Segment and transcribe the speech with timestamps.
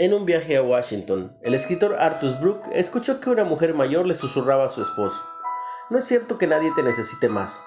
[0.00, 4.14] En un viaje a Washington, el escritor Arthur Brooke escuchó que una mujer mayor le
[4.14, 5.22] susurraba a su esposo,
[5.90, 7.62] No es cierto que nadie te necesite más.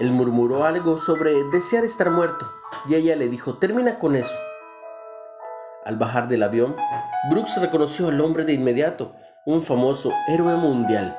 [0.00, 2.50] Él murmuró algo sobre desear estar muerto,
[2.88, 4.34] y ella le dijo, termina con eso.
[5.84, 6.74] Al bajar del avión,
[7.30, 9.12] Brooks reconoció al hombre de inmediato,
[9.46, 11.16] un famoso héroe mundial.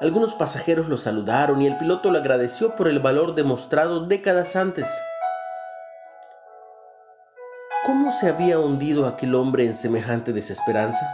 [0.00, 4.88] Algunos pasajeros lo saludaron y el piloto le agradeció por el valor demostrado décadas antes.
[7.88, 11.08] ¿Cómo se había hundido aquel hombre en semejante desesperanza?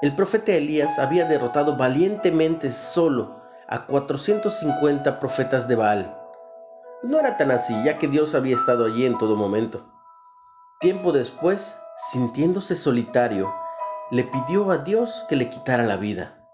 [0.00, 6.18] El profeta Elías había derrotado valientemente solo a 450 profetas de Baal.
[7.02, 9.84] No era tan así, ya que Dios había estado allí en todo momento.
[10.80, 11.78] Tiempo después,
[12.10, 13.54] sintiéndose solitario,
[14.10, 16.48] le pidió a Dios que le quitara la vida.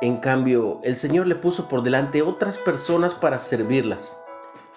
[0.00, 4.16] En cambio, el Señor le puso por delante otras personas para servirlas.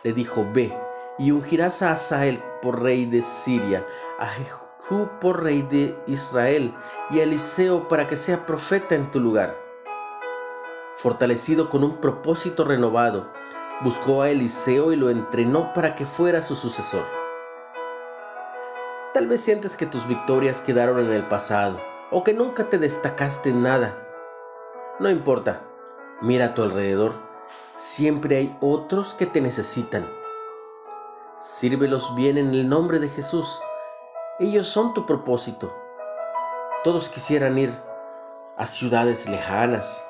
[0.02, 0.74] Le dijo, ve,
[1.20, 3.86] y ungirás a Asael por rey de Siria,
[4.18, 4.70] a Jehú
[5.22, 6.74] por rey de Israel
[7.12, 9.56] y a Eliseo para que sea profeta en tu lugar.
[10.96, 13.30] Fortalecido con un propósito renovado,
[13.82, 17.04] buscó a Eliseo y lo entrenó para que fuera su sucesor.
[19.14, 21.80] Tal vez sientes que tus victorias quedaron en el pasado
[22.12, 23.96] o que nunca te destacaste en nada.
[25.00, 25.62] No importa,
[26.22, 27.14] mira a tu alrededor.
[27.78, 30.19] Siempre hay otros que te necesitan.
[31.42, 33.62] Sírvelos bien en el nombre de Jesús.
[34.40, 35.74] Ellos son tu propósito.
[36.84, 37.74] Todos quisieran ir
[38.58, 40.06] a ciudades lejanas,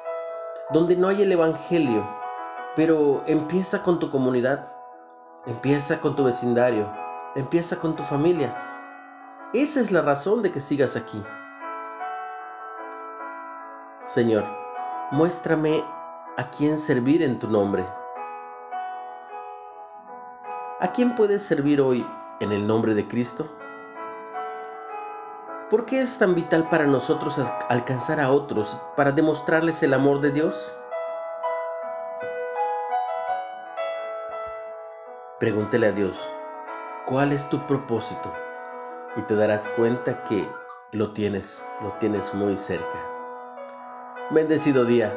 [0.72, 2.04] donde no hay el Evangelio,
[2.76, 4.72] pero empieza con tu comunidad,
[5.46, 6.92] empieza con tu vecindario,
[7.36, 8.56] empieza con tu familia.
[9.54, 11.24] Esa es la razón de que sigas aquí.
[14.06, 14.46] Señor,
[15.12, 15.84] muéstrame
[16.38, 17.86] a quién servir en tu nombre.
[20.82, 22.08] ¿A quién puedes servir hoy
[22.40, 23.50] en el nombre de Cristo?
[25.70, 27.38] ¿Por qué es tan vital para nosotros
[27.68, 30.74] alcanzar a otros para demostrarles el amor de Dios?
[35.38, 36.26] Pregúntele a Dios,
[37.06, 38.34] ¿cuál es tu propósito?
[39.18, 40.50] Y te darás cuenta que
[40.94, 43.00] lo tienes, lo tienes muy cerca.
[44.32, 45.14] Bendecido día,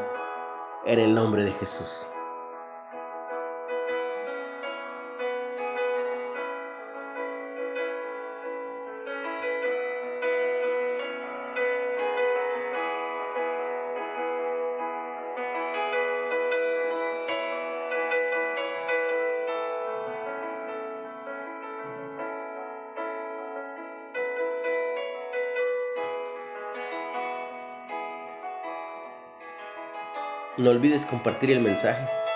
[0.86, 2.11] en el nombre de Jesús.
[30.58, 32.22] No olvides compartir el mensaje.